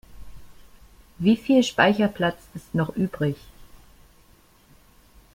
Wie 1.19 1.37
viel 1.37 1.61
Speicherplatz 1.63 2.41
ist 2.55 2.73
noch 2.73 2.89
übrig? 2.95 3.35